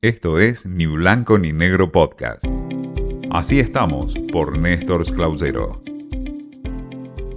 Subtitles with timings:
[0.00, 2.44] Esto es Ni Blanco ni Negro Podcast.
[3.32, 5.82] Así estamos por Néstor Clausero.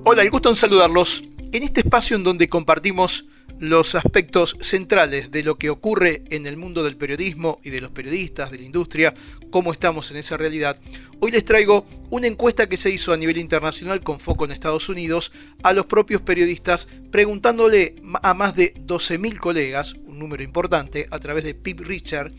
[0.06, 3.25] Hola, el gusto en saludarlos en este espacio en donde compartimos
[3.58, 7.92] los aspectos centrales de lo que ocurre en el mundo del periodismo y de los
[7.92, 9.14] periodistas, de la industria,
[9.50, 10.80] cómo estamos en esa realidad.
[11.20, 14.88] Hoy les traigo una encuesta que se hizo a nivel internacional con foco en Estados
[14.88, 15.32] Unidos
[15.64, 21.54] a los propios periodistas, preguntándole a más de 12.000 colegas, número importante, a través de
[21.54, 22.32] Pip Richard,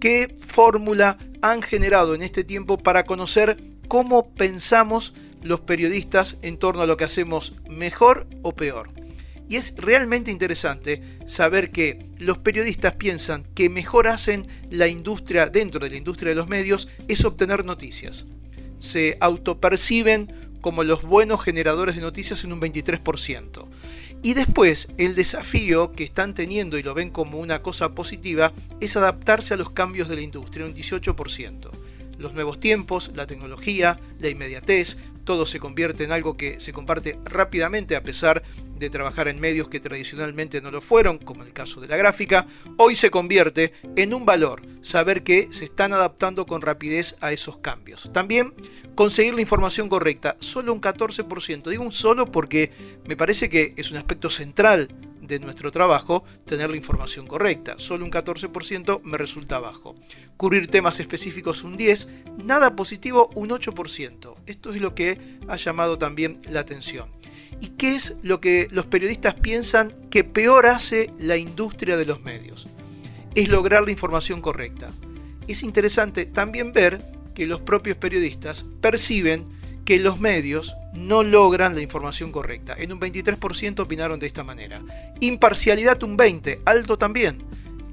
[0.00, 6.82] qué fórmula han generado en este tiempo para conocer cómo pensamos los periodistas en torno
[6.82, 8.90] a lo que hacemos mejor o peor.
[9.48, 15.80] Y es realmente interesante saber que los periodistas piensan que mejor hacen la industria dentro
[15.80, 18.26] de la industria de los medios es obtener noticias.
[18.78, 23.66] Se autoperciben como los buenos generadores de noticias en un 23%.
[24.22, 28.96] Y después el desafío que están teniendo y lo ven como una cosa positiva es
[28.96, 31.70] adaptarse a los cambios de la industria, un 18%
[32.20, 37.18] los nuevos tiempos, la tecnología, la inmediatez, todo se convierte en algo que se comparte
[37.24, 38.42] rápidamente a pesar
[38.80, 42.46] de trabajar en medios que tradicionalmente no lo fueron, como el caso de la gráfica,
[42.78, 47.58] hoy se convierte en un valor saber que se están adaptando con rapidez a esos
[47.58, 48.10] cambios.
[48.12, 48.54] También
[48.94, 52.72] conseguir la información correcta, solo un 14%, digo un solo porque
[53.06, 54.88] me parece que es un aspecto central
[55.20, 57.74] de nuestro trabajo tener la información correcta.
[57.78, 59.94] Solo un 14% me resulta bajo.
[60.36, 64.36] Cubrir temas específicos un 10%, nada positivo un 8%.
[64.46, 67.10] Esto es lo que ha llamado también la atención.
[67.60, 72.22] ¿Y qué es lo que los periodistas piensan que peor hace la industria de los
[72.22, 72.68] medios?
[73.34, 74.90] Es lograr la información correcta.
[75.46, 77.02] Es interesante también ver
[77.34, 79.44] que los propios periodistas perciben
[79.84, 82.74] que los medios no logran la información correcta.
[82.78, 84.82] En un 23% opinaron de esta manera.
[85.20, 87.42] Imparcialidad un 20%, alto también.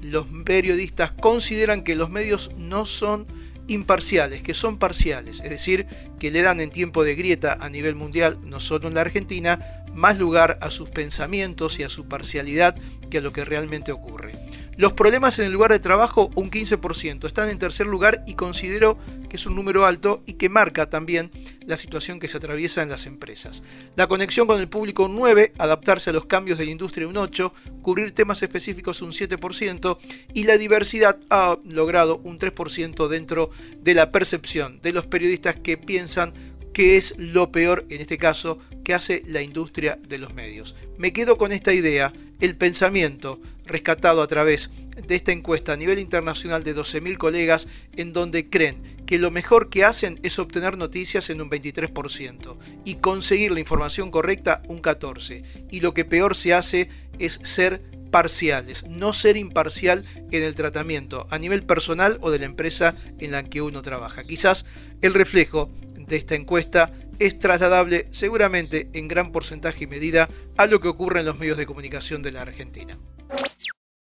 [0.02, 3.26] Los periodistas consideran que los medios no son
[3.68, 5.86] imparciales, que son parciales, es decir,
[6.18, 9.84] que le dan en tiempo de grieta a nivel mundial, no solo en la Argentina,
[9.94, 12.74] más lugar a sus pensamientos y a su parcialidad
[13.10, 14.37] que a lo que realmente ocurre.
[14.78, 17.26] Los problemas en el lugar de trabajo, un 15%.
[17.26, 18.96] Están en tercer lugar y considero
[19.28, 21.32] que es un número alto y que marca también
[21.66, 23.64] la situación que se atraviesa en las empresas.
[23.96, 25.50] La conexión con el público, un 9%.
[25.58, 27.50] Adaptarse a los cambios de la industria, un 8%.
[27.82, 29.98] Cubrir temas específicos, un 7%.
[30.32, 33.50] Y la diversidad ha logrado un 3% dentro
[33.80, 36.32] de la percepción de los periodistas que piensan
[36.72, 40.74] que es lo peor en este caso que hace la industria de los medios.
[40.96, 42.10] Me quedo con esta idea,
[42.40, 44.70] el pensamiento rescatado a través
[45.06, 47.68] de esta encuesta a nivel internacional de 12.000 colegas
[47.98, 52.56] en donde creen que lo mejor que hacen es obtener noticias en un 23%
[52.86, 55.66] y conseguir la información correcta un 14%.
[55.70, 56.88] Y lo que peor se hace
[57.18, 62.46] es ser parciales, no ser imparcial en el tratamiento a nivel personal o de la
[62.46, 64.24] empresa en la que uno trabaja.
[64.24, 64.64] Quizás
[65.02, 70.80] el reflejo de esta encuesta es trasladable seguramente en gran porcentaje y medida a lo
[70.80, 72.98] que ocurre en los medios de comunicación de la Argentina.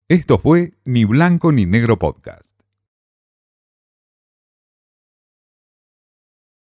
[0.09, 2.46] Esto fue Ni Blanco ni Negro Podcast.